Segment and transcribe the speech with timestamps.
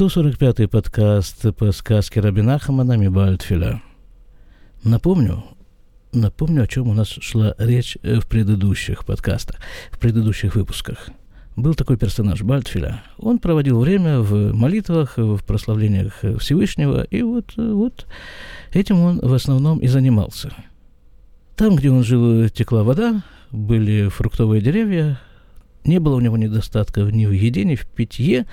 [0.00, 3.82] 145-й подкаст по сказке Рабина Хамана Мибальтфиля.
[4.82, 5.44] Напомню,
[6.14, 9.56] напомню, о чем у нас шла речь в предыдущих подкастах,
[9.90, 11.10] в предыдущих выпусках.
[11.54, 13.02] Был такой персонаж Бальтфиля.
[13.18, 18.06] Он проводил время в молитвах, в прославлениях Всевышнего, и вот, вот
[18.72, 20.50] этим он в основном и занимался.
[21.56, 25.20] Там, где он жил, текла вода, были фруктовые деревья,
[25.84, 28.46] не было у него недостатков ни в еде, ни в питье.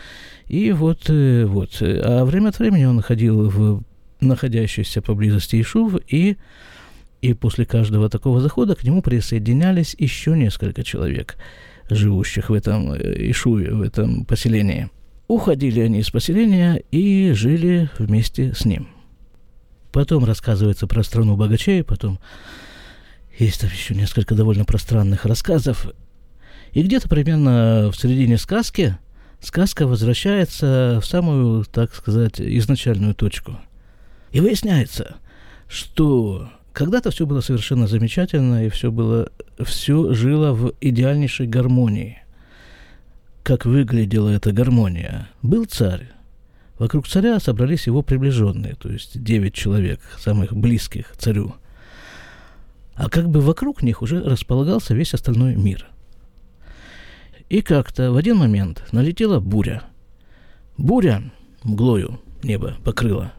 [0.48, 1.78] И вот, э, вот.
[1.82, 3.84] А время от времени он ходил в
[4.20, 6.38] находящийся поблизости Ишув, и,
[7.22, 11.38] и после каждого такого захода к нему присоединялись еще несколько человек,
[11.90, 14.90] живущих в этом э, Ишуве, в этом поселении.
[15.28, 18.88] Уходили они из поселения и жили вместе с ним.
[19.92, 22.20] Потом рассказывается про страну богачей, потом
[23.38, 25.88] есть там еще несколько довольно пространных рассказов.
[26.78, 29.00] И где-то примерно в середине сказки
[29.40, 33.58] сказка возвращается в самую, так сказать, изначальную точку.
[34.32, 35.16] И выясняется,
[35.68, 42.22] что когда-то все было совершенно замечательно, и все было, все жило в идеальнейшей гармонии.
[43.42, 45.30] Как выглядела эта гармония?
[45.42, 46.12] Был царь.
[46.78, 51.56] Вокруг царя собрались его приближенные, то есть девять человек, самых близких царю.
[52.94, 55.88] А как бы вокруг них уже располагался весь остальной мир–
[57.50, 59.84] и как-то в один момент налетела буря.
[60.78, 61.24] Буря
[61.64, 63.34] мглою небо покрыла.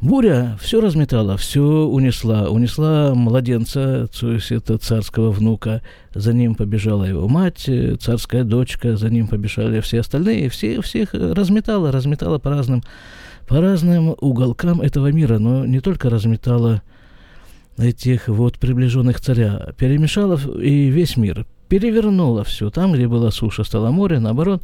[0.00, 2.48] Буря все разметала, все унесла.
[2.48, 4.08] Унесла младенца,
[4.50, 5.82] это царского внука.
[6.14, 7.68] За ним побежала его мать,
[8.00, 10.48] царская дочка, за ним побежали все остальные.
[10.48, 12.82] Все, всех разметала, разметала по разным,
[13.46, 15.38] по разным уголкам этого мира.
[15.38, 16.80] Но не только разметала
[17.76, 22.68] этих вот приближенных царя, перемешала и весь мир перевернуло все.
[22.68, 24.62] Там, где была суша, стало море, наоборот.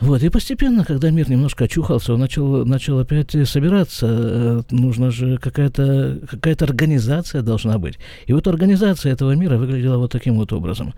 [0.00, 4.06] Вот, и постепенно, когда мир немножко очухался, он начал, начал опять собираться.
[4.10, 7.98] Э, нужно же какая-то какая организация должна быть.
[8.26, 10.92] И вот организация этого мира выглядела вот таким вот образом.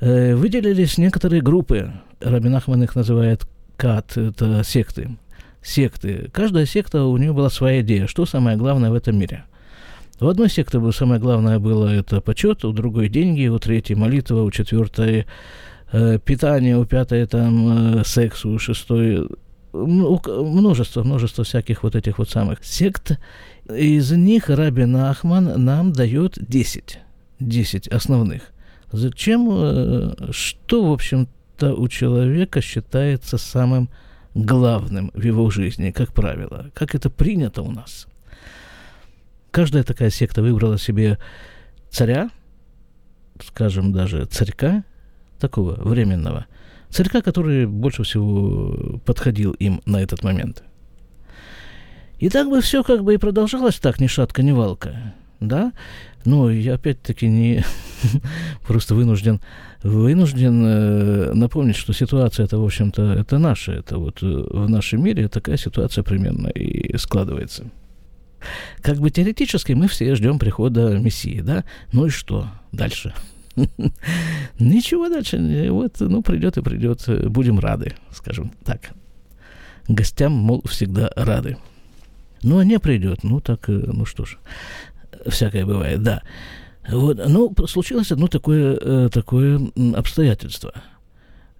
[0.00, 1.92] Э, выделились некоторые группы.
[2.20, 3.46] Рабин Ахман их называет
[3.78, 5.16] КАТ, это секты.
[5.62, 6.28] Секты.
[6.32, 9.44] Каждая секта, у нее была своя идея, что самое главное в этом мире–
[10.20, 14.42] у одной секты было самое главное было это почет, у другой деньги, у третьей молитва,
[14.42, 15.26] у четвертой
[15.92, 19.28] э, питание, у пятой там э, секс, у шестой
[19.72, 23.18] множество, множество всяких вот этих вот самых сект.
[23.68, 26.98] Из них Рабин Ахман нам дает 10,
[27.40, 28.52] 10 основных.
[28.92, 33.90] Зачем, э, что, в общем-то, у человека считается самым
[34.34, 38.06] главным в его жизни, как правило, как это принято у нас–
[39.56, 41.16] каждая такая секта выбрала себе
[41.88, 42.28] царя,
[43.42, 44.84] скажем, даже царька,
[45.40, 46.44] такого временного,
[46.90, 50.62] царька, который больше всего подходил им на этот момент.
[52.18, 55.72] И так бы все как бы и продолжалось так, ни шатка, ни валка, да?
[56.26, 57.64] Но я опять-таки не
[58.66, 59.40] просто вынужден,
[59.82, 65.02] вынужден э, напомнить, что ситуация это, в общем-то, это наша, это вот э, в нашем
[65.02, 67.70] мире такая ситуация примерно и складывается.
[68.82, 71.64] Как бы теоретически мы все ждем прихода Мессии, да?
[71.92, 73.14] Ну и что дальше?
[74.58, 75.68] Ничего дальше.
[75.70, 77.08] Вот, ну, придет и придет.
[77.30, 78.90] Будем рады, скажем так.
[79.88, 81.56] Гостям, мол, всегда рады.
[82.42, 83.24] Ну, а не придет.
[83.24, 84.38] Ну, так, э, ну что ж,
[85.26, 86.22] всякое бывает, да.
[86.88, 89.60] Вот, ну, случилось одно такое, э, такое
[89.94, 90.72] обстоятельство.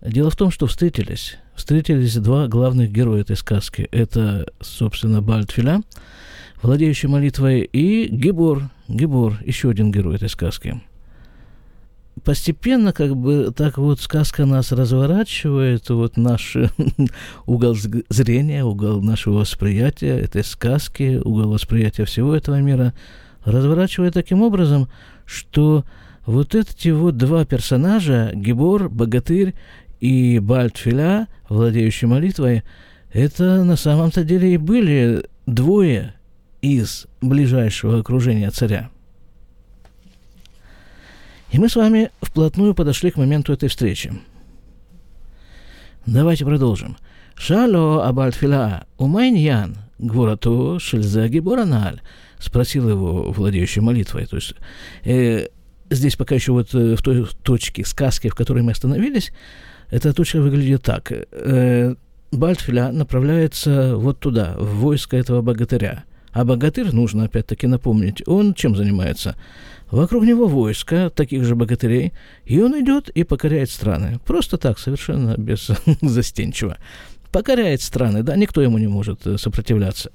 [0.00, 3.88] Дело в том, что встретились, встретились два главных героя этой сказки.
[3.91, 5.82] Это, собственно, Бальтфиля,
[6.66, 10.82] владеющий молитвой, и Гебор, Гебор, еще один герой этой сказки.
[12.25, 16.56] Постепенно, как бы, так вот сказка нас разворачивает, вот наш
[17.47, 17.76] угол
[18.09, 22.94] зрения, угол нашего восприятия этой сказки, угол восприятия всего этого мира
[23.44, 24.88] разворачивает таким образом,
[25.25, 25.84] что
[26.25, 29.55] вот эти вот два персонажа, Гебор, богатырь
[30.00, 32.64] и Бальтфиля, владеющий молитвой,
[33.12, 36.15] это на самом-то деле и были двое
[36.62, 38.91] из ближайшего окружения царя.
[41.53, 44.12] И мы с вами вплотную подошли к моменту этой встречи.
[46.05, 46.97] Давайте продолжим.
[47.35, 52.00] Шало Абальтфила Умайньян Гворато Шельзаги Бораналь
[52.38, 54.26] спросил его владеющий молитвой.
[54.26, 54.55] То есть
[55.05, 55.49] э,
[55.91, 59.32] здесь пока еще вот э, в той точке сказки, в которой мы остановились,
[59.91, 61.11] эта точка выглядит так.
[61.11, 61.94] Э,
[62.32, 66.05] Бальтфиля направляется вот туда, в войско этого богатыря–
[66.37, 69.37] а богатырь, нужно опять-таки напомнить, он чем занимается?
[69.91, 72.12] Вокруг него войско таких же богатырей,
[72.44, 74.21] и он идет и покоряет страны.
[74.27, 75.71] Просто так, совершенно без
[76.03, 76.77] застенчиво.
[77.33, 80.12] покоряет страны, да, никто ему не может э, сопротивляться.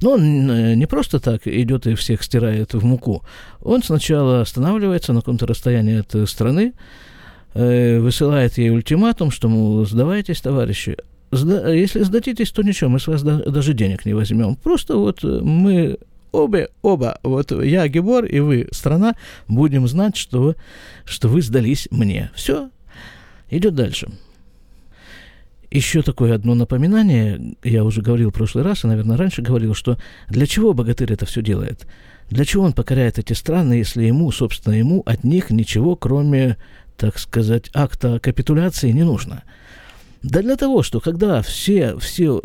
[0.00, 3.22] Но он э, не просто так идет и всех стирает в муку.
[3.60, 6.72] Он сначала останавливается на каком-то расстоянии от э, страны,
[7.52, 10.96] высылает ей ультиматум, что, мол, сдавайтесь, товарищи.
[11.36, 14.56] Сда- если сдадитесь, то ничего, мы с вас да- даже денег не возьмем.
[14.56, 15.98] Просто вот мы
[16.32, 19.14] обе, оба, вот я Гебор и вы, страна,
[19.48, 20.54] будем знать, что,
[21.04, 22.30] что вы сдались мне.
[22.34, 22.70] Все,
[23.50, 24.08] идет дальше.
[25.70, 29.98] Еще такое одно напоминание, я уже говорил в прошлый раз, и, наверное, раньше говорил, что
[30.28, 31.86] для чего богатырь это все делает?
[32.30, 36.56] Для чего он покоряет эти страны, если ему, собственно, ему от них ничего, кроме,
[36.96, 39.42] так сказать, акта капитуляции не нужно?
[40.22, 42.42] Да для того, что когда все, все,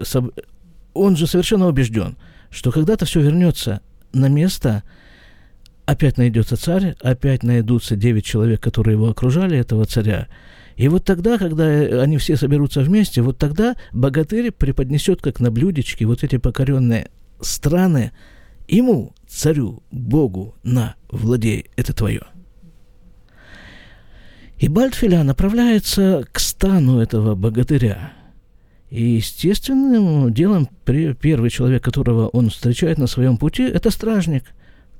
[0.93, 2.17] он же совершенно убежден,
[2.49, 3.81] что когда-то все вернется
[4.13, 4.83] на место,
[5.85, 10.27] опять найдется царь, опять найдутся девять человек, которые его окружали, этого царя,
[10.75, 11.65] и вот тогда, когда
[12.01, 17.09] они все соберутся вместе, вот тогда богатырь преподнесет как на блюдечке вот эти покоренные
[17.39, 18.11] страны
[18.67, 22.23] ему, царю, Богу, на, владей, это твое.
[24.61, 28.13] И Бальтфиля направляется к стану этого богатыря.
[28.91, 34.43] И естественным делом первый человек, которого он встречает на своем пути, это стражник,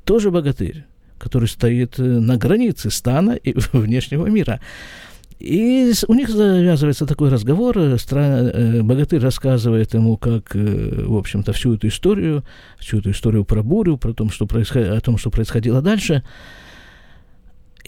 [0.04, 0.86] тоже богатырь,
[1.20, 4.60] который стоит на границе стана и внешнего мира.
[5.38, 7.78] И у них завязывается такой разговор.
[7.78, 12.44] Э, богатырь рассказывает ему, как, э, в общем-то, всю эту историю,
[12.80, 14.88] всю эту историю про бурю, про том, что происход...
[14.88, 16.24] о том, что происходило дальше.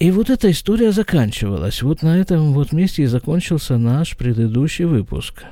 [0.04, 1.82] И вот эта история заканчивалась.
[1.82, 5.46] Вот на этом вот месте и закончился наш предыдущий выпуск.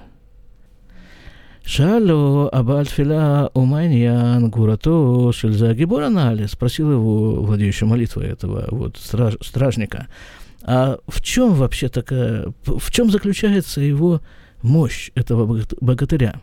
[1.64, 6.12] Шалу Абаль Тфила Умайньян Гурато Шельза Гибора
[6.50, 10.08] спросил его владеющий молитвой этого вот страж, стражника–
[10.64, 14.22] а в чем вообще такая, в чем заключается его
[14.62, 16.42] мощь этого богатыря?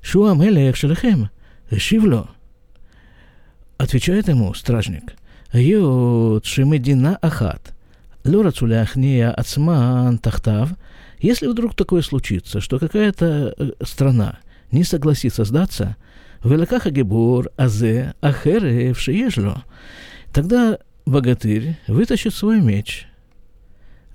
[0.00, 1.28] Шуам Элех Шелехем,
[1.70, 2.30] Шивло.
[3.76, 5.14] Отвечает ему стражник.
[5.53, 7.73] Йот Шимедина Ахат.
[8.23, 10.71] Лорацуляхния Ацман Тахтав.
[11.19, 14.39] Если вдруг такое случится, что какая-то э, страна
[14.71, 15.95] не согласится сдаться,
[16.43, 19.63] Велакаха Гебор, Азе, Ахере, Вшиежло,
[20.33, 23.17] тогда богатырь вытащит свой меч –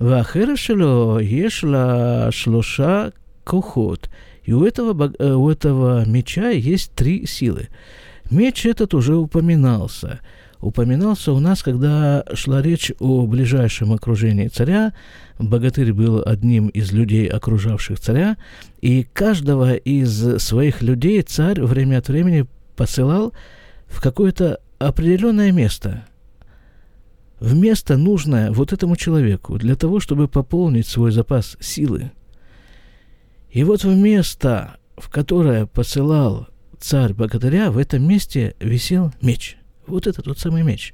[0.03, 3.09] והחרב שלו יש לה שלושה
[3.45, 4.09] כוחות.
[4.45, 4.93] И у этого,
[5.37, 7.69] у этого меча есть три силы.
[8.29, 10.19] Меч этот уже упоминался.
[10.60, 14.94] Упоминался у нас, когда шла речь о ближайшем окружении царя.
[15.40, 18.38] Богатырь был одним из людей, окружавших царя,
[18.82, 23.34] и каждого из своих людей царь время от времени посылал
[23.88, 26.06] в какое-то определенное место–
[27.40, 32.12] в место нужное вот этому человеку для того, чтобы пополнить свой запас силы.
[33.52, 36.48] И вот в место, в которое посылал
[36.80, 39.58] царь богатыря, в этом месте висел меч.
[39.88, 40.94] Вот этот вот самый меч.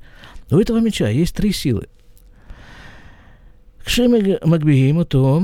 [0.50, 1.88] У этого меча есть три силы.
[3.84, 5.44] Кшемагбиим то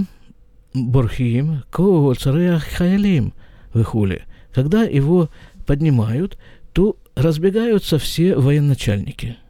[0.73, 3.33] борхим ко цареях хаялим
[3.73, 4.23] выхули.
[4.53, 5.29] Когда его
[5.65, 6.37] поднимают,
[6.73, 9.35] то разбегаются все военачальники–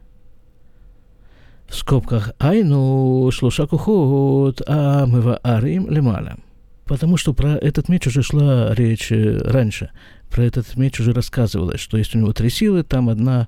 [1.70, 6.36] в скобках «Айну шлуша кухот, а мыва арим лемаля».
[6.84, 9.90] Потому что про этот меч уже шла речь э, раньше.
[10.28, 13.46] Про этот меч уже рассказывалось, что есть у него три силы, там одна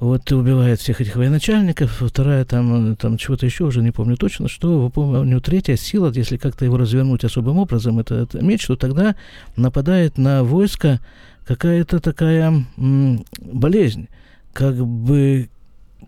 [0.00, 4.90] вот убивает всех этих военачальников, вторая там, там чего-то еще, уже не помню точно, что,
[4.90, 9.14] помню, третья сила, если как-то его развернуть особым образом, этот меч, то тогда
[9.56, 11.00] нападает на войско
[11.46, 14.08] какая-то такая м, болезнь,
[14.52, 15.48] как бы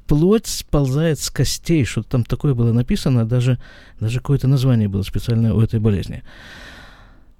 [0.07, 3.59] плоть сползает с костей, что-то там такое было написано, даже,
[4.01, 6.23] даже какое-то название было специально у этой болезни.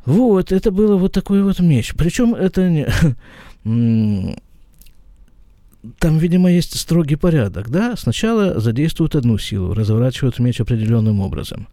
[0.05, 1.95] Вот, это было вот такой вот меч.
[1.97, 2.87] Причем это не...
[6.00, 7.96] Там, видимо, есть строгий порядок, да?
[7.98, 11.68] Сначала задействуют одну силу, разворачивают меч определенным образом.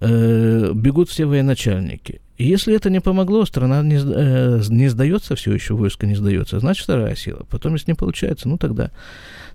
[0.00, 2.20] Э, бегут все военачальники.
[2.36, 6.60] И если это не помогло, страна не, э, не сдается все еще, войско не сдается,
[6.60, 7.46] значит, вторая сила.
[7.50, 8.90] Потом, если не получается, ну тогда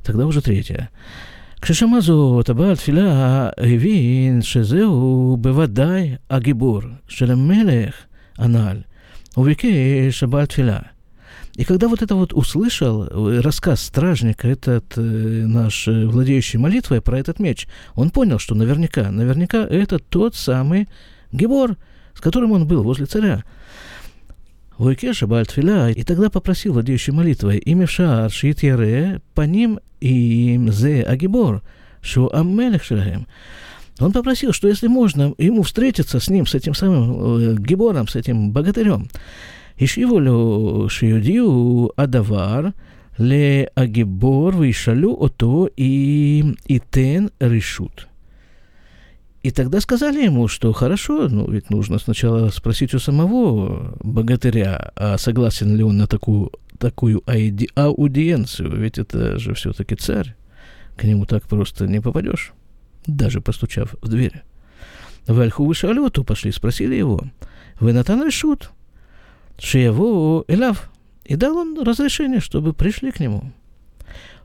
[0.04, 0.90] тогда уже третья.
[1.62, 7.96] כששמע זאת, הבעל תפילה הבין שזהו בוודאי הגיבור של המלך
[8.38, 8.78] הנ"ל,
[9.38, 10.80] וביקש הבעל תפילה.
[11.57, 13.09] и когда вот это вот услышал,
[13.41, 19.11] рассказ стражника, этот э, наш э, владеющий молитвой про этот меч, он понял, что наверняка,
[19.11, 20.87] наверняка это тот самый
[21.33, 21.77] Гебор,
[22.15, 23.43] с которым он был возле царя.
[24.77, 31.05] Войкеша Бальтфиля, и тогда попросил владеющий молитвой имя Шаар Шит Яре, по ним и Зе
[31.05, 31.63] Агибор,
[32.03, 32.83] Шу Аммелех.
[33.99, 38.17] Он попросил, что если можно ему встретиться с ним, с этим самым э, Гибором, с
[38.17, 39.09] этим богатырем,
[39.82, 42.62] השיבו לו שיודיעו הדבר
[43.20, 48.06] להגיבור וישאלו אותו אם ייתן רשות.
[49.44, 55.18] И тогда сказали ему, что хорошо, ну ведь нужно сначала спросить у самого богатыря, а
[55.18, 60.36] согласен ли он на такую, такую ауди- аудиенцию, ведь это же все-таки царь.
[60.96, 62.54] К нему так просто не попадешь,
[63.08, 64.44] даже постучав в дверь.
[65.26, 67.24] В Альху Вышалюту пошли, спросили его,
[67.80, 68.70] вы Натан решут,
[69.59, 70.91] Шияву Элав.
[71.25, 73.53] И дал он разрешение, чтобы пришли к нему.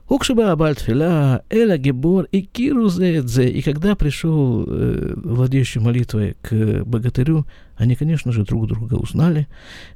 [0.08, 3.48] Укшиба Абальтфила, Эла Гебор и Кирузедзе.
[3.48, 9.46] И когда пришел э, владеющий молитвой к богатырю, они, конечно же, друг друга узнали.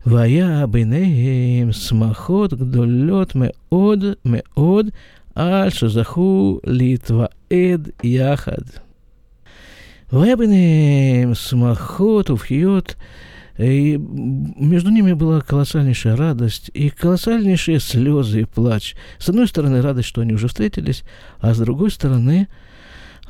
[0.04, 4.94] Вая бинеем смахот гдолет меод меод
[5.37, 8.82] аль шазаху литва эд яхад.
[10.11, 12.96] Вая бинеем смахот увхиот
[13.58, 18.94] и между ними была колоссальнейшая радость и колоссальнейшие слезы и плач.
[19.18, 21.04] С одной стороны, радость, что они уже встретились,
[21.40, 22.48] а с другой стороны,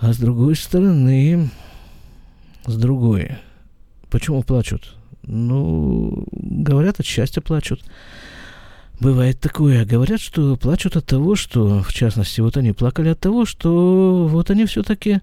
[0.01, 1.49] а с другой стороны,
[2.67, 3.37] с другой.
[4.11, 4.97] Почему плачут?
[5.23, 7.85] Ну, говорят, от счастья плачут.
[8.99, 9.85] Бывает такое.
[9.85, 14.51] Говорят, что плачут от того, что, в частности, вот они плакали от того, что вот
[14.51, 15.21] они все-таки,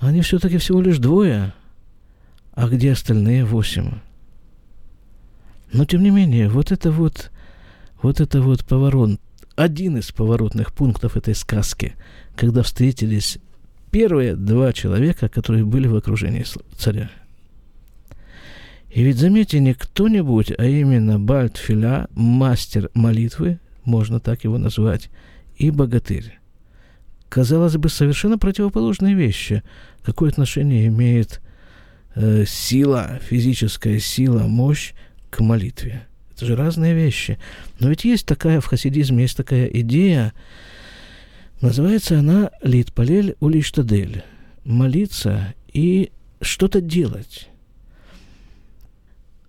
[0.00, 1.54] они все-таки всего лишь двое–
[2.56, 3.92] а где остальные восемь?
[5.72, 7.30] Но, тем не менее, вот это вот,
[8.02, 9.20] вот это вот поворот,
[9.56, 11.94] один из поворотных пунктов этой сказки,
[12.34, 13.38] когда встретились
[13.90, 16.44] первые два человека, которые были в окружении
[16.76, 17.10] царя.
[18.90, 25.10] И ведь заметьте, не кто-нибудь, а именно Бальтфиля, мастер молитвы, можно так его назвать,
[25.56, 26.38] и богатырь.
[27.28, 29.62] Казалось бы, совершенно противоположные вещи.
[30.02, 31.42] Какое отношение имеет
[32.16, 34.92] э, сила, физическая сила, мощь
[35.30, 36.06] к молитве.
[36.34, 37.38] Это же разные вещи.
[37.78, 40.32] Но ведь есть такая в хасидизме, есть такая идея,
[41.60, 44.24] называется она литпалель улиштадель.
[44.64, 47.48] Молиться и что-то делать.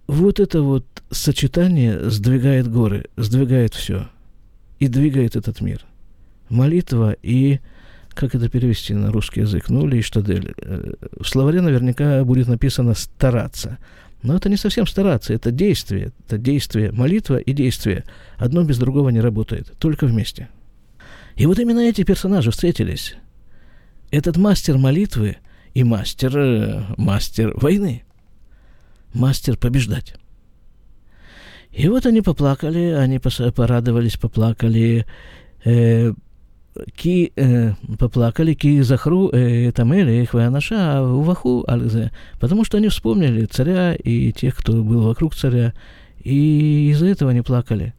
[0.06, 4.08] Вот это вот сочетание сдвигает горы, сдвигает все
[4.80, 5.82] и двигает этот мир.
[6.50, 7.60] Молитва и
[8.18, 9.70] как это перевести на русский язык?
[9.70, 10.54] Ну, ли штадель.
[10.58, 13.78] Э, в словаре наверняка будет написано «стараться».
[14.24, 16.12] Но это не совсем стараться, это действие.
[16.26, 18.04] Это действие, молитва и действие.
[18.38, 20.50] Одно без другого не работает, только вместе.
[21.36, 23.16] И вот именно эти персонажи встретились.
[24.10, 25.38] Этот мастер молитвы
[25.76, 28.04] и мастер, э, мастер войны.
[29.14, 30.16] Мастер побеждать.
[31.72, 35.06] И вот они поплакали, они порадовались, поплакали,
[35.64, 36.14] э,
[36.97, 37.33] כי
[37.99, 39.31] поплакали, ки захру
[39.75, 42.11] тамелих ванаша уваху альзе,
[42.41, 45.75] потому что они вспомнили царя и тех, кто был вокруг царя,
[46.23, 47.95] и из-за этого они плакали.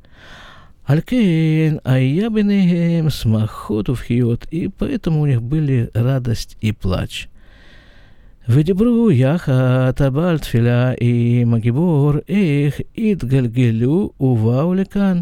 [0.85, 7.27] Алькейн, а я бенехем смахот вхиот, и поэтому у них были радость и плач.
[8.47, 15.21] ודיברו יחד הבעל תפילה עם הגיבור איך התגלגלו ובאו לכאן.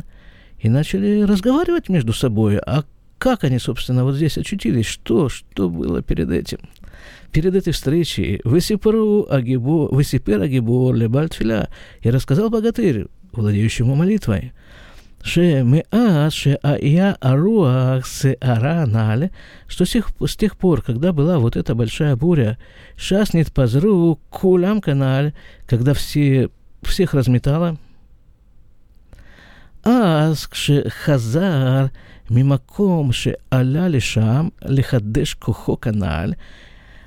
[0.63, 2.84] И начали разговаривать между собой, а
[3.26, 4.87] как они, собственно, вот здесь очутились?
[4.87, 6.61] Что, что было перед этим?
[7.33, 11.68] Перед этой встречей Весипару Агибо, Весипер Агибор Лебальтфиля
[12.02, 14.52] и рассказал богатырю, владеющему молитвой,
[15.25, 19.33] Ше мы а, ше а я аруах се ара нале,
[19.66, 22.59] что с тех, с тех пор, когда была вот эта большая буря,
[22.97, 25.33] шаснет позру кулям каналь,
[25.66, 26.50] когда все,
[26.83, 27.76] всех разметала,
[29.86, 31.86] אז כשחזר
[32.31, 36.34] ממקום שעלה לשם לחדש כוחו כנ"ל,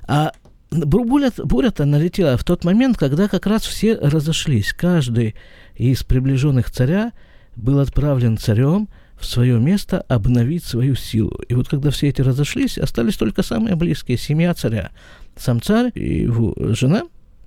[0.08, 0.30] а
[0.74, 4.72] буря-то налетела в тот момент, когда как раз все разошлись.
[4.72, 5.34] Каждый
[5.76, 7.12] из приближенных царя
[7.56, 11.40] был отправлен царем в свое место обновить свою силу.
[11.48, 14.90] И вот когда все эти разошлись, остались только самые близкие, семья царя.
[15.36, 17.02] Сам царь и его жена,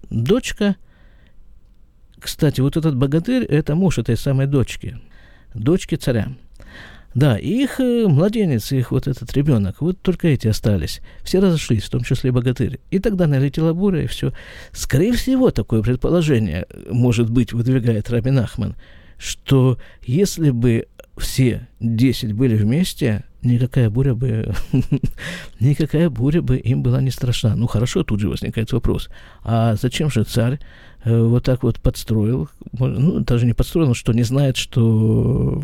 [0.10, 0.75] дочка.
[2.20, 5.00] Кстати, вот этот богатырь – это муж этой самой дочки,
[5.54, 6.28] дочки царя.
[7.14, 11.00] Да, их э, младенец, их вот этот ребенок, вот только эти остались.
[11.23, 12.80] Все разошлись, в том числе богатырь.
[12.90, 14.32] И тогда налетела буря, и все.
[14.73, 18.76] Скорее всего, такое предположение, может быть, выдвигает Рабин Ахман,
[19.18, 20.87] что если бы
[21.18, 24.54] все десять были вместе, никакая буря бы,
[25.61, 27.54] никакая буря бы им была не страшна.
[27.56, 29.11] Ну хорошо, тут же возникает вопрос,
[29.42, 30.61] а зачем же царь
[31.04, 35.62] э, вот так вот подстроил, ну даже не подстроил, что не знает, что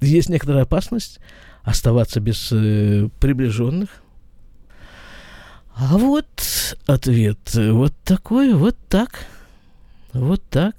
[0.00, 1.20] есть некоторая опасность
[1.62, 3.88] оставаться без э, приближенных.
[5.74, 6.28] А вот
[6.86, 9.26] ответ вот такой, вот так,
[10.12, 10.74] вот так.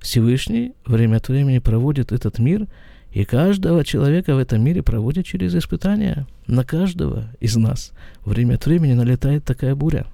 [0.00, 2.66] Всевышний время от времени проводит этот мир,
[3.12, 6.26] и каждого человека в этом мире проводит через испытания.
[6.46, 7.92] На каждого из нас
[8.24, 10.06] время от времени налетает такая буря.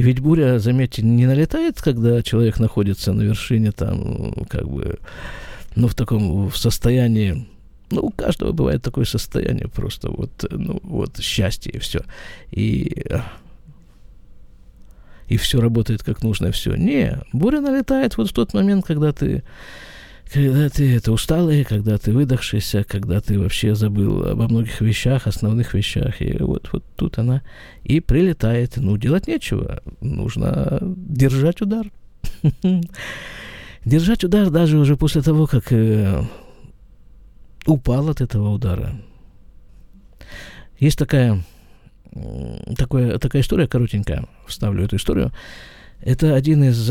[0.00, 4.98] И ведь буря, заметьте, не налетает, когда человек находится на вершине там, как бы,
[5.76, 7.46] ну, в таком в состоянии
[7.90, 12.02] ну, у каждого бывает такое состояние просто вот, ну, вот счастье и все.
[12.50, 13.04] И,
[15.28, 16.76] и все работает как нужно, все.
[16.76, 19.42] Не, буря налетает вот в тот момент, когда ты
[20.32, 25.74] когда ты это усталый, когда ты выдохшийся, когда ты вообще забыл обо многих вещах, основных
[25.74, 27.42] вещах, и вот, вот тут она
[27.82, 28.76] и прилетает.
[28.76, 31.90] Ну, делать нечего, нужно держать удар.
[33.84, 36.22] Держать удар даже уже после того, как э,
[37.66, 38.92] упал от этого удара.
[40.78, 41.42] Есть такая,
[42.76, 45.32] такая, такая история коротенькая, вставлю эту историю.
[46.02, 46.90] Это один из...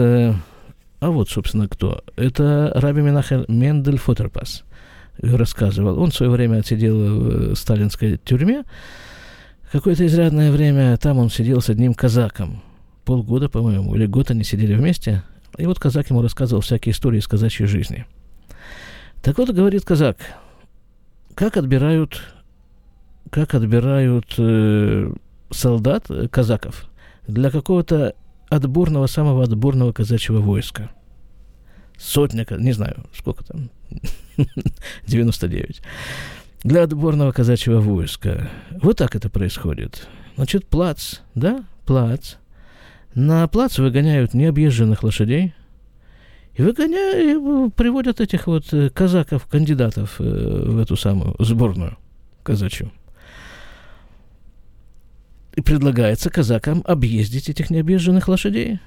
[1.00, 2.04] Э, а вот, собственно, кто?
[2.16, 4.64] Это Раби Менахель Мендель Фотерпас
[5.22, 6.00] рассказывал.
[6.00, 8.64] Он в свое время отсидел в сталинской тюрьме.
[9.72, 12.62] Какое-то изрядное время там он сидел с одним казаком.
[13.06, 15.24] Полгода, по-моему, или год они сидели вместе.
[15.58, 18.06] И вот казак ему рассказывал всякие истории из казачьей жизни.
[19.22, 20.18] Так вот, говорит казак,
[21.36, 22.22] как отбирают,
[23.30, 25.12] как отбирают э,
[25.50, 26.90] солдат, э, казаков,
[27.28, 28.16] для какого-то
[28.50, 30.90] отборного, самого отборного казачьего войска.
[31.98, 33.70] Сотня, не знаю, сколько там,
[35.08, 35.82] 99.
[36.64, 38.50] Для отборного казачьего войска.
[38.82, 40.08] Вот так это происходит.
[40.36, 42.36] Значит, плац, да, плац.
[43.16, 45.54] На плац выгоняют необъезженных лошадей,
[46.60, 51.98] и выгоняют, приводят этих вот э, казаков, кандидатов э, в эту самую сборную
[52.44, 52.92] казачью.
[55.56, 58.80] И предлагается казакам объездить этих необъезженных лошадей.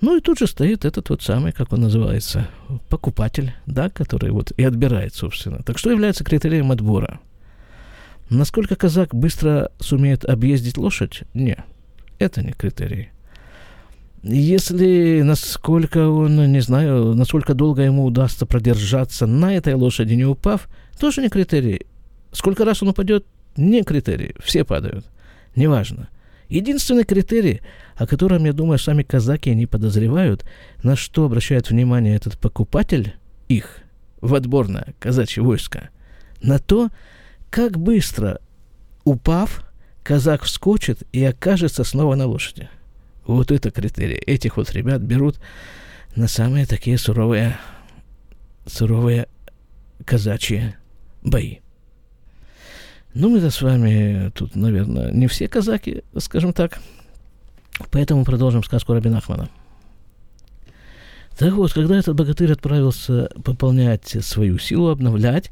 [0.00, 2.48] Ну и тут же стоит этот вот самый, как он называется,
[2.88, 5.62] покупатель, да, который вот и отбирает, собственно.
[5.62, 7.20] Так что является критерием отбора?
[8.30, 11.22] Насколько казак быстро сумеет объездить лошадь?
[11.34, 11.64] Не,
[12.18, 13.10] это не критерий.
[14.22, 20.68] Если насколько он, не знаю, насколько долго ему удастся продержаться на этой лошади, не упав,
[20.98, 21.86] тоже не критерий.
[22.32, 24.34] Сколько раз он упадет, не критерий.
[24.42, 25.06] Все падают.
[25.54, 26.08] Неважно.
[26.48, 27.62] Единственный критерий,
[27.96, 30.44] о котором, я думаю, сами казаки не подозревают,
[30.82, 33.14] на что обращает внимание этот покупатель
[33.48, 33.78] их
[34.20, 35.90] в отборное казачье войско,
[36.42, 36.88] на то,
[37.50, 38.40] как быстро,
[39.04, 39.64] упав,
[40.02, 42.68] казак вскочит и окажется снова на лошади.
[43.26, 44.16] Вот это критерий.
[44.26, 45.40] Этих вот ребят берут
[46.16, 47.56] на самые такие суровые,
[48.66, 49.28] суровые
[50.04, 50.74] казачьи
[51.22, 51.58] бои.
[53.14, 56.78] Ну, мы-то с вами тут, наверное, не все казаки, скажем так.
[57.90, 59.48] Поэтому продолжим сказку Рабин Ахмана.
[61.36, 65.50] Так вот, когда этот богатырь отправился пополнять свою силу, обновлять,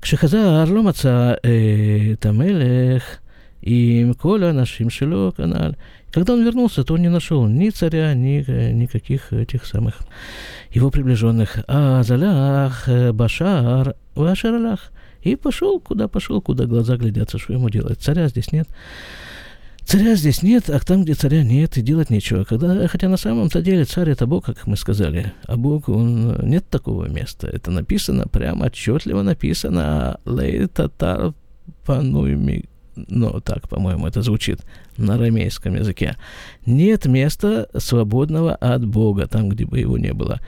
[0.00, 3.02] Кшихаза Арломаца э, Тамелех
[3.60, 5.74] и Коля нашим шило канал.
[6.12, 9.98] Когда он вернулся, то он не нашел ни царя, ни никаких этих самых
[10.70, 11.58] его приближенных.
[11.66, 14.92] А Залях, Башар, Вашаралах.
[15.22, 18.00] И пошел, куда пошел, куда глаза глядятся, что ему делать.
[18.00, 18.68] Царя здесь нет.
[19.84, 22.44] Царя здесь нет, а там, где царя нет, и делать нечего.
[22.44, 25.32] Когда, хотя на самом-то деле царь это Бог, как мы сказали.
[25.46, 27.46] А Бог, он нет такого места.
[27.46, 30.18] Это написано, прямо отчетливо написано.
[30.24, 31.34] Лей татар
[31.84, 32.64] пануйми
[33.08, 34.60] ну, так, по-моему, это звучит
[34.96, 36.16] на арамейском языке,
[36.64, 40.40] нет места свободного от Бога, там, где бы его не было.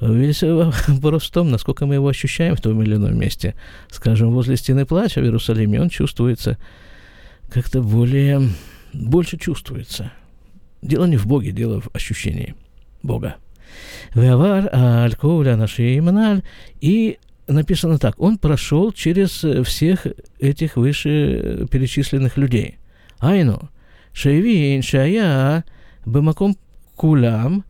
[0.00, 0.42] Весь
[0.88, 3.54] вопрос в том, насколько мы его ощущаем в том или ином месте.
[3.90, 6.58] Скажем, возле стены плача в Иерусалиме он чувствуется
[7.50, 8.48] как-то более,
[8.92, 10.12] больше чувствуется.
[10.82, 12.54] Дело не в Боге, дело в ощущении
[13.02, 13.36] Бога.
[14.14, 16.00] Веавар аль-Коуля наши
[16.80, 20.06] и написано так, он прошел через э, всех
[20.38, 22.78] этих выше перечисленных людей.
[23.18, 23.68] Айну,
[24.12, 25.64] Шейвин, Шая,
[26.04, 26.56] Бамаком
[26.96, 27.64] Кулям.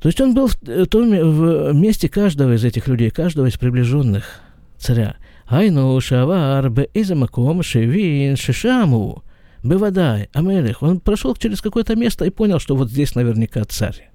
[0.00, 3.10] То есть он был в, э, том, э, в э, месте каждого из этих людей,
[3.10, 4.40] каждого из приближенных
[4.76, 5.16] царя.
[5.46, 9.24] Айну шавар бе изамаком шевин шишаму
[9.62, 10.82] бывадай амелих.
[10.82, 14.10] Он прошел через какое-то место и понял, что вот здесь наверняка царь.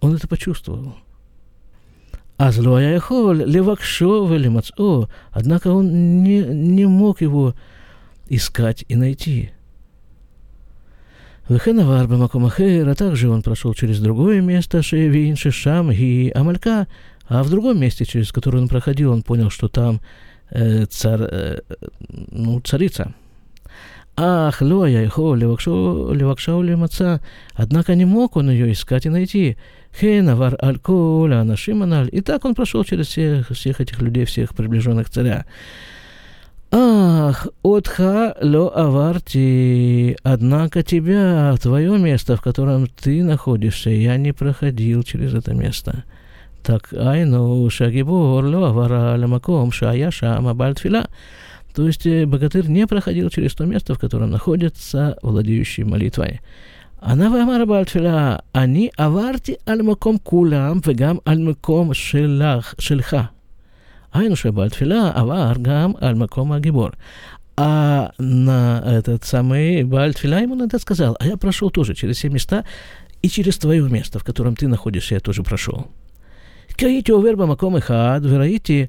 [0.00, 0.96] Он это почувствовал.
[2.36, 3.00] А злоя.
[5.30, 7.54] Однако он не, не мог его
[8.28, 9.50] искать и найти–
[11.48, 16.86] Вехенавар Бамакомахер, а также он прошел через другое место, Шевин, Шишам и Амалька,
[17.28, 20.00] а в другом месте, через которое он проходил, он понял, что там
[20.50, 21.60] э, цар, э,
[22.08, 23.12] ну, царица.
[24.16, 27.20] Ах, Лоя, Ихо, Левакшау Лемаца.
[27.52, 29.56] Однако не мог он ее искать и найти.
[29.98, 32.08] Хейнавар Альколя, Анашиманаль.
[32.12, 35.46] И так он прошел через всех, всех этих людей, всех приближенных царя.
[36.73, 45.01] Ах, отха ло аварти, однако тебя, твое место, в котором ты находишься, я не проходил
[45.01, 46.03] через это место.
[46.61, 51.07] Так, айну шагибор ло авара ламаком шая шама бальтфила.
[51.73, 56.39] То есть э, богатырь не проходил через то место, в котором находится владеющий молитвой.
[57.01, 63.17] Она ואמר בלתפילה, אני עברתי על מקום כולם וגם על מקום שלך, שלך.
[64.13, 66.89] היינו שבתפילה עבר גם על מקום הגיבור.
[67.59, 72.63] А на этот самый Бальтфиля ему надо сказал, а я прошел тоже через все места
[73.21, 75.85] и через твое место, в котором ты находишься, я тоже прошел.
[76.77, 78.85] כי עובר במקום אחד וראיתי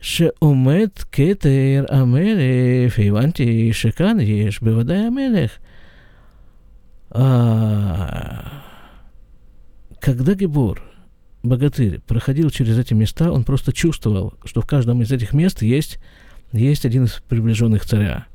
[0.00, 5.58] שעומד כתר המלך, הבנתי שכאן יש בוודאי המלך.
[7.12, 8.62] А,
[10.00, 10.80] когда Гебор
[11.45, 15.99] богатырь проходил через эти места, он просто чувствовал, что в каждом из этих мест есть,
[16.51, 18.27] есть один из приближенных царя.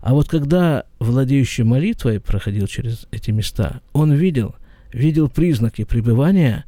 [0.00, 4.54] А вот когда владеющий молитвой проходил через эти места, он видел,
[4.92, 6.64] видел признаки пребывания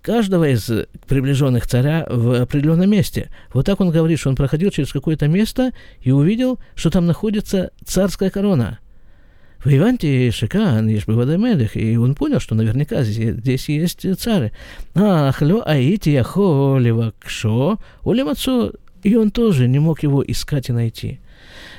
[0.00, 0.70] каждого из
[1.06, 3.30] приближенных царя в определенном месте.
[3.52, 7.70] Вот так он говорит, что он проходил через какое-то место и увидел, что там находится
[7.84, 8.78] царская корона–
[9.66, 14.52] в Иванте Шикан, Ешбивада Мелех, и он понял, что наверняка здесь, есть цары.
[14.94, 21.18] Ах, лё аити яхо левакшо, улемацо, и он тоже не мог его искать и найти.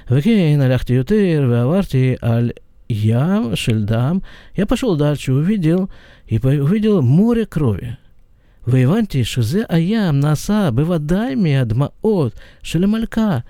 [0.09, 2.55] Векейн аляхти ютер, веаварти аль
[2.89, 4.21] ям, шельдам.
[4.53, 5.89] Я пошел дальше, увидел,
[6.25, 7.97] и увидел море крови.
[8.65, 13.45] В Воеванти шузе аям наса бывадайми адмаот шелемалька.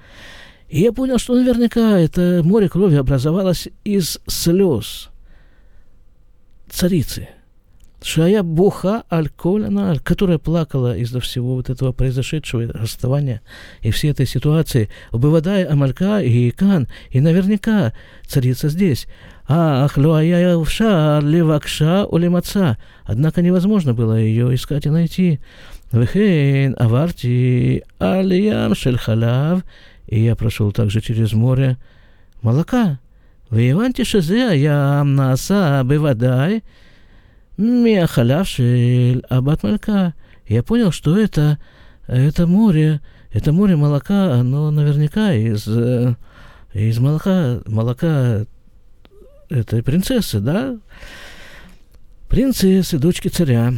[0.69, 5.09] И я понял, что наверняка это море крови образовалось из слез
[6.69, 7.29] царицы.
[8.03, 13.41] Шая Буха Аль-Коляна, которая плакала из-за всего вот этого произошедшего расставания
[13.81, 17.93] и всей этой ситуации, убывадай Амалька и Икан, и наверняка
[18.27, 19.07] царица здесь.
[19.47, 22.77] Ах, Луая Увшар, Левакша, Улемаца.
[23.03, 25.39] Однако невозможно было ее искать и найти.
[25.91, 29.63] Вехейн, Аварти, Алиям, Шельхалав,
[30.07, 31.77] и я прошел также через море
[32.41, 32.99] молока.
[33.49, 36.63] В Иванте Шизеа я амнаса бывадай,
[37.57, 40.13] миахалявший абат малька.
[40.47, 41.59] Я понял, что это,
[42.07, 46.15] это море, это море молока, оно наверняка из, э,
[46.73, 48.45] из молока, молока
[49.49, 50.77] этой принцессы, да?
[52.29, 53.73] Принцессы, дочки царя.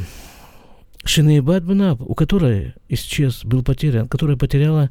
[1.03, 4.89] Шинейбад Бенаб, у которой исчез, был потерян, которая потеряла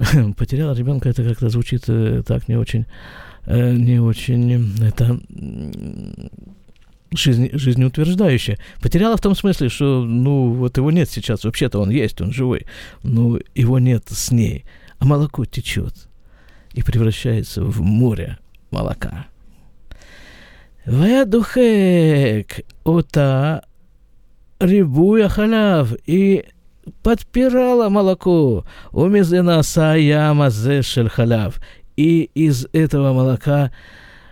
[0.36, 2.86] потерял ребенка, это как-то звучит э, так не очень,
[3.46, 5.20] э, не очень, это
[7.12, 8.58] жизнь, жизнеутверждающе.
[8.80, 12.66] Потеряла в том смысле, что, ну, вот его нет сейчас, вообще-то он есть, он живой,
[13.02, 14.64] но его нет с ней,
[14.98, 16.08] а молоко течет
[16.72, 18.38] и превращается в море
[18.70, 19.26] молока.
[20.86, 23.64] Ваядухек ота
[24.60, 26.44] рибуя халав и
[27.02, 28.64] подпирала молоко.
[28.92, 31.60] Умезена саяма зешель халяв.
[31.96, 33.70] И из этого молока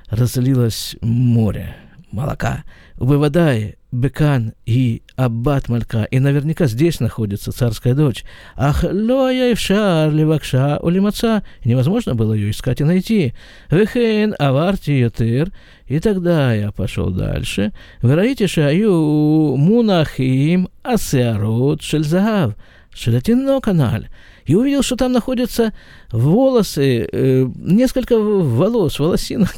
[0.09, 1.77] разлилось море
[2.13, 2.65] молока.
[2.99, 8.25] Выводай Бекан и Аббат Малька, и наверняка здесь находится царская дочь.
[8.57, 13.35] Ах, лоя и вшар, левакша, улимаца, невозможно было ее искать и найти.
[13.71, 15.53] Вехен, аварти, ютыр,
[15.87, 17.73] и тогда я пошел дальше.
[18.03, 22.55] Вероите шаю мунахим асеарот шельзагав,
[22.93, 24.09] шелятино каналь
[24.49, 25.75] и увидел, что там находятся
[26.11, 29.55] волосы, э, несколько волос, волосинок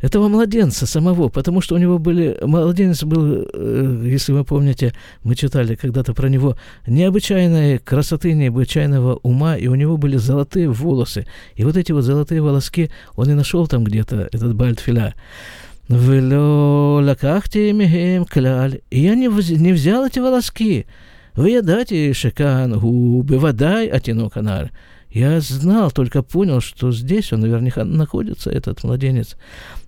[0.00, 2.36] этого младенца самого, потому что у него были...
[2.42, 6.56] Младенец был, э, если вы помните, мы читали когда-то про него,
[6.88, 11.24] необычайной красоты, необычайного ума, и у него были золотые волосы.
[11.54, 15.14] И вот эти вот золотые волоски он и нашел там где-то, этот Бальтфиля.
[15.88, 18.80] «Вело лакахте мигем кляль».
[18.90, 20.86] И я не, не взял эти волоски,
[21.34, 24.70] Выедати шекан гу бывадай атиноканар.
[25.10, 29.36] Я знал, только понял, что здесь он наверняка находится, этот младенец.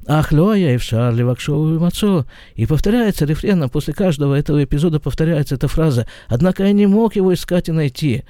[0.07, 2.27] Ах, лоя и в шарле вакшову и мацо.
[2.57, 6.07] И повторяется рефреном, после каждого этого эпизода повторяется эта фраза.
[6.29, 8.25] Однако я не мог его искать и найти.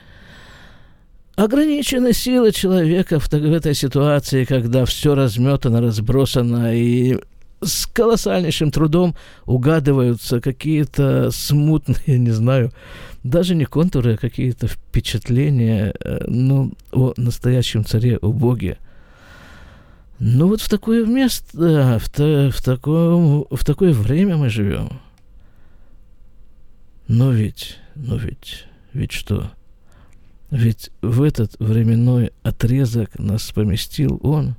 [1.35, 7.18] Ограничены силы человека в, в этой ситуации, когда все разметано, разбросано, и
[7.64, 9.14] с колоссальнейшим трудом
[9.46, 12.72] угадываются какие-то смутные, не знаю,
[13.22, 18.79] даже не контуры, а какие-то впечатления, э, ну, о настоящем царе, о Боге.
[20.18, 25.00] Ну вот в такое место, в, та, в, таком, в такое время мы живем.
[27.09, 29.50] Но ведь, но ведь, ведь что?
[30.50, 34.55] Ведь в этот временной отрезок нас поместил Он,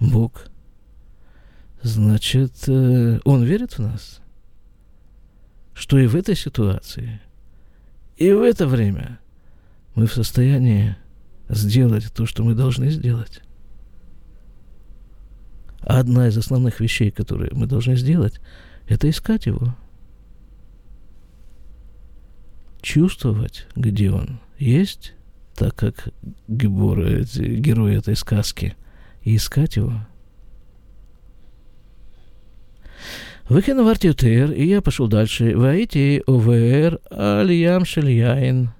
[0.00, 0.46] Бог.
[1.84, 4.22] Значит, э, Он верит в нас,
[5.74, 7.20] что и в этой ситуации,
[8.16, 9.20] и в это время
[9.94, 10.96] мы в состоянии
[11.50, 13.42] сделать то, что мы должны сделать.
[15.80, 18.40] Одна из основных вещей, которые мы должны сделать,
[18.88, 19.76] это искать его.
[22.80, 25.12] Чувствовать, где он есть,
[25.54, 26.08] так как
[26.48, 28.74] гиборы, герои этой сказки,
[29.20, 30.00] и искать его.
[33.48, 35.56] Выкинув артютер, и я пошел дальше.
[35.56, 38.70] Войти овер алиям шельяин.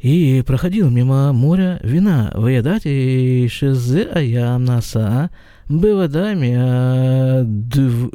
[0.00, 2.30] И проходил мимо моря вина.
[2.34, 5.30] Выедать и шезе аям наса
[5.68, 7.44] бывадами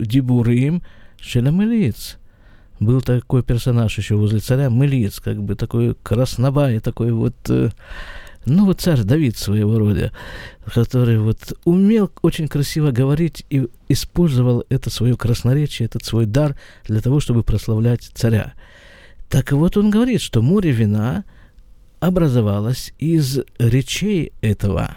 [0.04, 0.84] дибурим
[1.20, 2.20] шелямелиц
[2.80, 7.70] был такой персонаж еще возле царя, Мылиц, как бы такой краснобай, такой вот, э,
[8.45, 10.12] ну, вот царь Давид своего рода,
[10.65, 17.02] который вот умел очень красиво говорить и использовал это свое красноречие, этот свой дар для
[17.02, 18.54] того, чтобы прославлять царя.
[19.30, 21.25] Так вот он говорит, что море вина
[21.99, 24.95] образовалось из речей этого,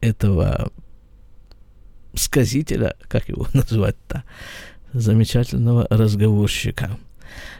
[0.00, 0.72] этого
[2.14, 4.24] сказителя, как его назвать-то,
[4.92, 6.98] замечательного разговорщика.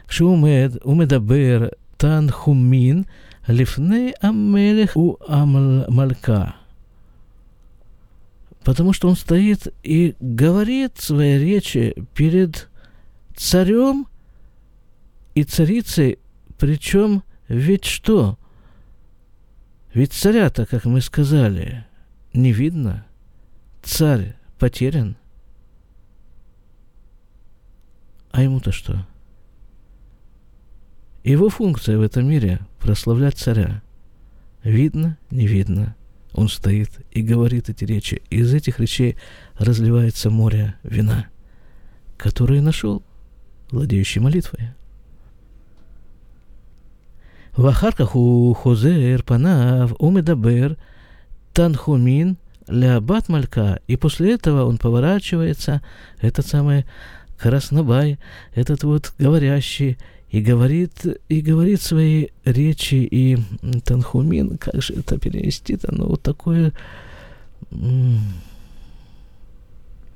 [0.09, 3.05] Шумед, умедабер, танхумин–
[3.47, 6.55] Лифней Амелех у Амалька.
[8.63, 12.69] Потому что он стоит и говорит свои речи перед
[13.35, 14.07] царем
[15.33, 16.19] и царицей,
[16.59, 18.37] причем ведь что?
[19.93, 21.85] Ведь царя-то, как мы сказали,
[22.33, 23.05] не видно.
[23.81, 25.17] Царь потерян.
[28.31, 29.05] А ему-то что?
[31.24, 33.82] Его функция в этом мире – прославлять царя.
[34.62, 35.96] Видно, не видно.
[36.32, 38.22] Он стоит и говорит эти речи.
[38.30, 39.16] И из этих речей
[39.58, 41.26] разливается море вина,
[42.16, 43.02] которое нашел,
[43.70, 44.70] владеющий молитвой.
[47.58, 50.72] ואחר כך הוא חוזר פניו ומדבר
[51.52, 52.34] תנחומין
[52.68, 53.74] להבת מלכה.
[53.88, 55.80] И после этого он поворачивается,
[56.20, 56.84] этот самый
[57.38, 58.18] Краснобай,
[58.54, 59.98] этот вот говорящий,
[60.31, 63.37] и говорит, и говорит свои речи, и
[63.83, 66.71] Танхумин, как же это перевести-то, ну, вот такое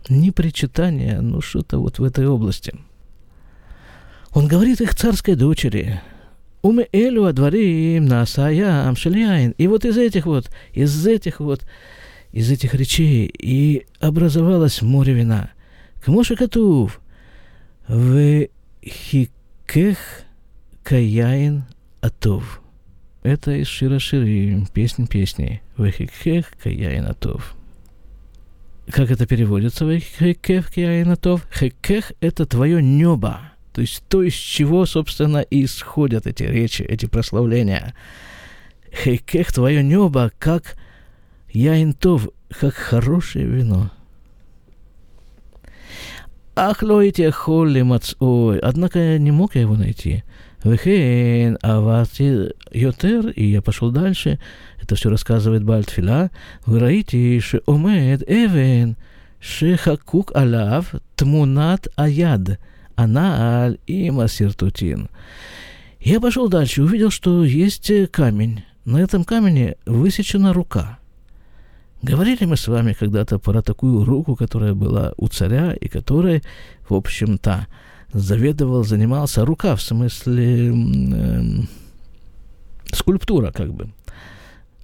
[0.08, 2.73] не причитание, ну, что-то вот в этой области.
[4.32, 6.01] Он говорит их царской дочери,
[6.62, 9.51] Уме элю адварим насая амшельяин.
[9.58, 11.62] И вот из этих вот, из этих вот,
[12.32, 15.51] из этих речей и образовалось море вина.
[16.04, 17.01] К Катув,
[17.88, 18.47] в
[18.84, 19.30] хик
[19.67, 19.97] Кех
[20.84, 21.65] Каяин
[21.99, 22.62] Атов.
[23.23, 25.62] Это из Шира Ширим, песнь песней.
[25.78, 27.56] Вехикех Каяин Атов.
[28.88, 29.84] Как это переводится?
[29.84, 31.45] Вехикех Каяин Атов.
[31.51, 33.41] Хекех– это твое небо.
[33.73, 37.95] То есть то, из чего, собственно, и исходят эти речи, эти прославления.
[38.93, 40.78] Хекех– твое небо, как
[41.51, 43.91] Яинтов, как хорошее вино–
[46.58, 48.60] Ах, лоите холли мацой.
[48.60, 50.24] Однако не мог я его найти.
[50.63, 54.39] Вехен, авати йотер, и я пошел дальше.
[54.82, 56.32] Это все рассказывает Бальтфила.
[56.65, 58.96] Вы раите, омед эвен,
[59.41, 62.58] ше хакук алав тмунат аяд,
[62.96, 65.10] анааль и масиртутин.
[66.00, 68.63] Я пошел дальше, увидел, что есть камень.
[68.86, 71.00] На этом камне высечена рука–
[72.06, 76.44] Говорили мы с вами когда-то про такую руку, которая была у царя и которой,
[76.88, 77.65] в общем-то,
[78.13, 81.41] заведовал, занимался рука, в смысле э,
[82.94, 83.89] скульптура, как бы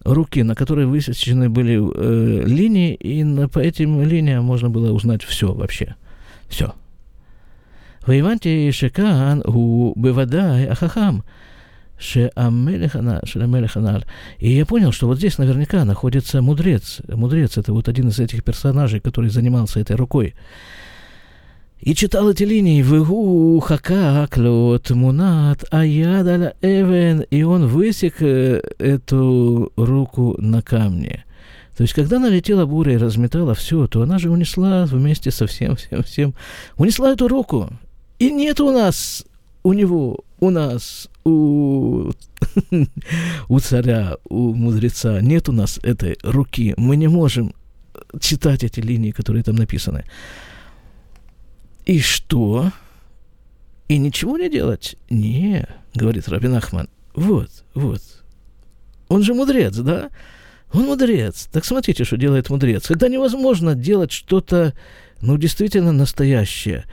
[0.04, 5.22] руки, на которой высечены были э, линии, и на, по этим линиям можно было узнать
[5.22, 5.94] все вообще.
[6.50, 6.74] Все.
[8.08, 11.24] Воеванти Шекан у Бевадай Ахахам–
[12.02, 14.06] Шеамелех Аналь.
[14.40, 17.02] И я понял, что вот здесь наверняка находится мудрец.
[17.08, 20.34] Мудрец– это вот один из этих персонажей, который занимался этой рукой.
[21.80, 30.36] И читал эти линии «Вегу хакаклот мунат аядаля эвен» и он высек э, эту руку
[30.38, 31.26] на камне.
[31.76, 35.76] То есть, когда налетела буря и разметала все, то она же унесла вместе со всем,
[35.76, 36.36] всем, всем,
[36.78, 37.70] унесла эту руку.
[38.20, 39.26] И нет у нас,
[39.64, 42.12] у него, у нас, у,
[43.50, 46.74] у царя, у мудреца нет у нас этой руки.
[46.78, 47.54] Мы не можем
[48.20, 50.06] читать эти линии, которые там написаны.
[51.86, 52.72] И что?
[53.88, 54.96] И ничего не делать?
[55.10, 56.90] Не, говорит Рабин Ахман.
[57.14, 58.02] Вот, вот.
[59.10, 60.10] Он же мудрец, да?
[60.74, 61.50] Он мудрец.
[61.52, 62.88] Так смотрите, что делает мудрец.
[62.88, 64.74] Когда невозможно делать что-то,
[65.20, 66.86] ну, действительно настоящее,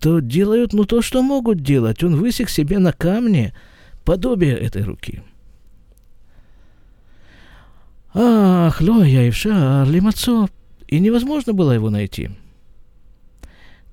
[0.00, 2.02] то делают, ну, то, что могут делать.
[2.04, 3.54] Он высек себе на камне
[4.04, 5.22] подобие этой руки.
[8.14, 10.48] Ах, Лоя и Шар, Лимацо.
[10.86, 12.30] И невозможно было его найти.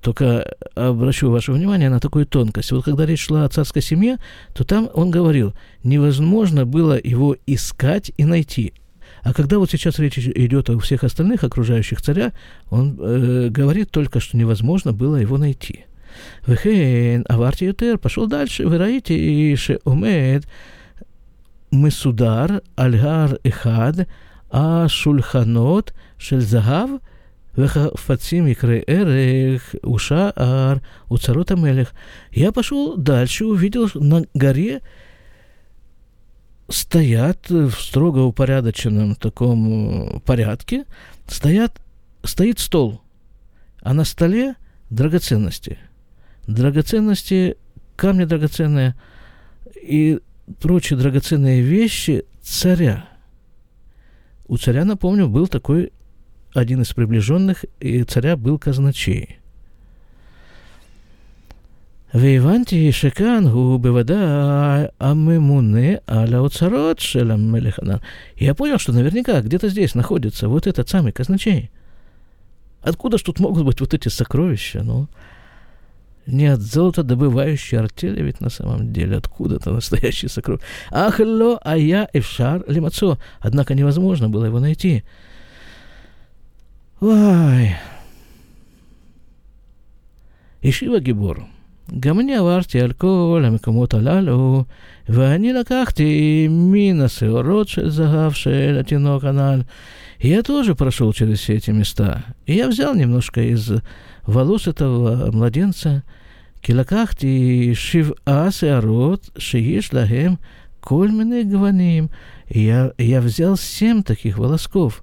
[0.00, 2.72] Только обращу ваше внимание на такую тонкость.
[2.72, 4.18] Вот когда речь шла о царской семье,
[4.54, 8.72] то там он говорил, невозможно было его искать и найти.
[9.22, 12.32] А когда вот сейчас речь идет о всех остальных окружающих царя,
[12.70, 15.86] он э, говорит только, что невозможно было его найти.
[16.45, 20.45] Вехен, аварти ютер, пошел дальше, вы раите, и шеомед,
[21.71, 22.45] מסודר
[22.77, 23.93] על הר אחד,
[24.51, 26.89] השולחנות של זהב
[27.57, 31.93] וחפצים יקרי ערך, ушаар, у царот Амелех.
[32.31, 34.81] Я пошел дальше, увидел на горе
[36.69, 40.85] стоят в строго упорядоченном таком порядке,
[41.27, 41.81] стоят,
[42.23, 43.01] стоит стол,
[43.81, 44.55] а на столе
[44.89, 45.77] драгоценности.
[46.46, 47.56] Драгоценности,
[47.96, 48.94] камни драгоценные
[49.80, 50.20] и
[50.60, 53.08] прочие драгоценные вещи царя.
[54.46, 55.92] У царя, напомню, был такой
[56.54, 59.38] один из приближенных, и царя был казначей.
[62.12, 67.56] Вейванти шекан губы вода аля уцарот шелам.
[68.36, 71.70] Я понял, что наверняка где-то здесь находится вот этот самый казначей.
[72.80, 74.82] Откуда ж тут могут быть вот эти сокровища?
[74.84, 75.08] Ну,
[76.27, 80.61] не от золота добывающей артели, ведь на самом деле откуда-то настоящий сокровищ.
[80.91, 83.17] Ах, ло, а я эфшар лимацо.
[83.39, 85.03] Однако невозможно было его найти.
[87.01, 87.75] Ой.
[90.61, 91.47] Ишива Гибор.
[91.99, 94.63] גם אני עברתי על כל המקומות הללו,
[95.09, 99.61] ואני לקחתי מן השעורות של זהב של התינוק הנ"ל.
[100.20, 102.24] я тоже прошел через все эти места.
[102.46, 103.70] И я взял немножко из
[104.22, 106.04] волос этого младенца,
[106.60, 110.38] килакахти шив'a сеарот, шиеш лахем
[110.80, 111.10] коль
[111.44, 112.10] гваним.
[112.48, 115.02] И я, я взял семь таких волосков.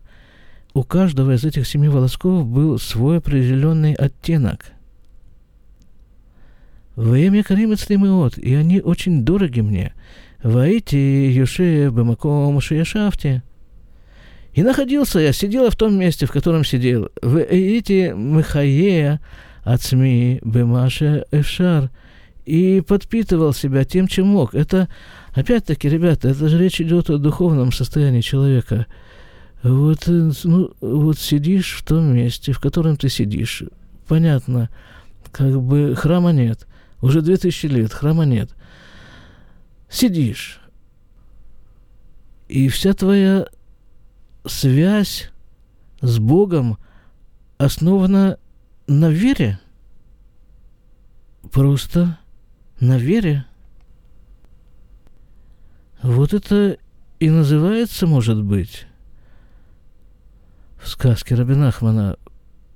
[0.73, 4.71] У каждого из этих семи волосков был свой определенный оттенок.
[6.95, 9.93] Время Карим Ицлимеот, и они очень дороги мне.
[10.41, 13.43] Ваити Юше Бамаком Шиешафте.
[14.53, 17.09] И находился я, сидела в том месте, в котором сидел.
[17.21, 19.19] В эти Михаея
[19.63, 21.89] от СМИ Бемаша Эфшар.
[22.45, 24.53] И подпитывал себя тем, чем мог.
[24.53, 24.89] Это,
[25.33, 28.85] опять-таки, ребята, это же речь идет о духовном состоянии человека.
[29.63, 33.63] Вот, ну, вот сидишь в том месте, в котором ты сидишь.
[34.09, 34.69] Понятно,
[35.31, 36.67] как бы храма нет.
[37.01, 38.49] Уже две тысячи лет, храма нет.
[39.89, 40.59] Сидишь.
[42.49, 43.47] И вся твоя
[44.45, 45.31] связь
[46.01, 46.77] с Богом
[47.57, 48.37] основана
[48.87, 49.59] на вере.
[51.51, 52.17] Просто
[52.79, 53.45] на вере.
[56.01, 56.77] Вот это
[57.19, 58.87] и называется, может быть,
[60.81, 62.17] в сказке Рабинахмана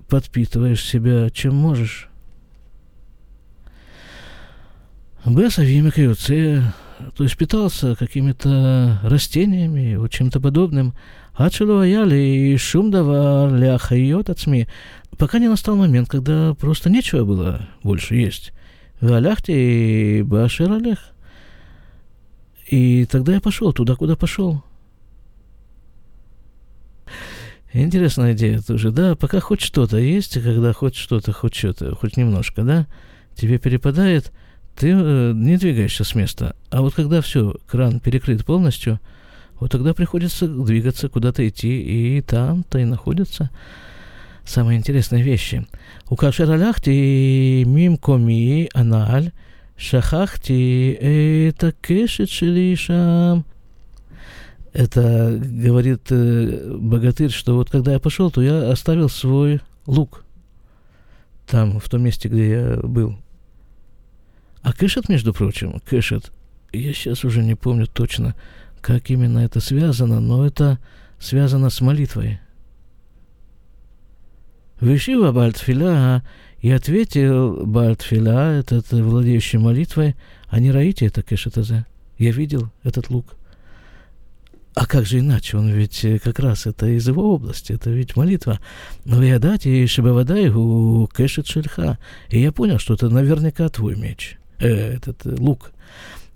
[0.08, 2.10] подпитываешь себя чем можешь.
[5.26, 6.14] Бесавим и
[7.16, 10.94] то есть питался какими-то растениями, вот чем-то подобным.
[11.38, 14.68] Ачелу аяли и шум давар ляхайот от СМИ.
[15.18, 18.54] Пока не настал момент, когда просто нечего было больше есть.
[19.02, 21.00] Валяхте и башир алех.
[22.68, 24.64] И тогда я пошел туда, куда пошел.
[27.72, 32.64] Интересная идея тоже, да, пока хоть что-то есть, когда хоть что-то, хоть что-то, хоть немножко,
[32.64, 32.88] да,
[33.36, 34.32] тебе перепадает–
[34.78, 36.56] ты э, не двигаешься с места.
[36.70, 39.00] А вот когда все, кран перекрыт полностью,
[39.60, 41.82] вот тогда приходится двигаться, куда-то идти,
[42.18, 43.50] и там-то и находятся
[44.46, 45.68] самые интересные вещи.
[46.10, 49.32] У кашер мим коми аналь
[49.76, 53.46] шахахти это кешет шелишам.
[54.74, 60.24] Это говорит э, богатырь, что вот когда я пошел, то я оставил свой лук
[61.48, 63.18] там, в том месте, где я был.
[64.62, 66.32] А кэшет, между прочим, кэшет,
[66.74, 68.36] я сейчас уже не помню точно,
[68.82, 70.80] как именно это связано, но это
[71.20, 72.40] связано с молитвой.
[74.80, 76.24] Вишива Бальтфиля
[76.60, 80.16] и ответил Бальтфиля, этот владеющий молитвой,
[80.50, 81.86] а не раите это кэшетазе.
[82.18, 83.36] Я видел этот лук.
[84.76, 85.58] а как же иначе?
[85.58, 88.60] Он ведь э, как раз это из его области, это ведь молитва.
[89.06, 91.98] Но я дать и шибавадай у кэшет шельха.
[92.30, 95.36] И я понял, что это наверняка твой меч, э, этот э,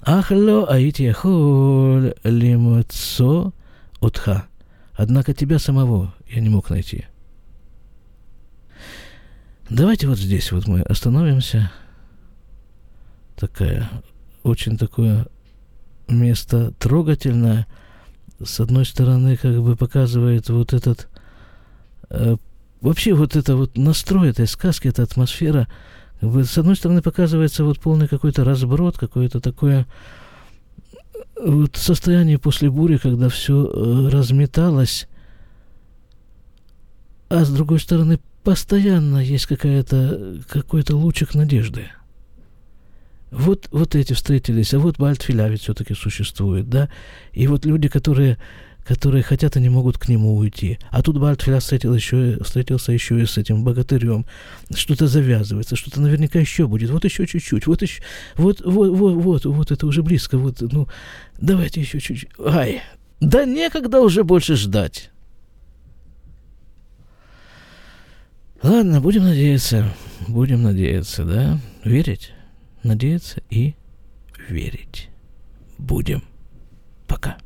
[0.03, 3.53] Ахло аити яхоль лимцо
[3.99, 4.45] отха.
[4.93, 7.05] Однако тебя самого я не мог найти.
[9.69, 11.71] Давайте вот здесь вот мы остановимся.
[13.35, 13.89] Такая,
[14.43, 15.27] очень такое
[16.07, 17.67] место трогательное–
[18.45, 21.07] с одной стороны, как бы показывает вот этот...
[22.09, 22.37] Э,
[22.81, 25.67] вообще вот это вот настрой этой сказки, эта атмосфера,
[26.21, 29.87] с одной стороны, показывается вот полный какой-то разброд, какое-то такое
[31.35, 35.07] вот состояние после бури, когда все э, разметалось,
[37.29, 41.87] а с другой стороны, постоянно есть какая-то, какой-то лучик надежды–
[43.31, 46.89] вот, вот эти встретились, а вот Бальтфиля ведь все-таки существует, да?
[47.31, 48.37] И вот люди, которые,
[48.85, 50.79] которые хотят и не могут к нему уйти.
[50.89, 54.25] А тут Бальтфиля встретил еще, встретился еще и с этим богатырем.
[54.73, 56.89] Что-то завязывается, что-то наверняка еще будет.
[56.89, 58.01] Вот еще чуть-чуть, вот еще,
[58.35, 60.87] вот, вот, вот, вот, вот это уже близко, вот, ну,
[61.39, 62.29] давайте еще чуть-чуть.
[62.39, 62.81] Ай,
[63.19, 65.11] да некогда уже больше ждать.
[68.63, 69.91] Ладно, будем надеяться,
[70.27, 71.59] будем надеяться, да?
[71.83, 72.31] Верить?
[72.83, 73.75] надеяться и
[74.49, 75.09] верить.
[75.77, 76.23] Будем.
[77.07, 77.37] Пока.